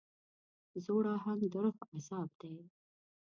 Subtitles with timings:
[0.83, 2.55] زوړ اهنګ د روح عذاب دی.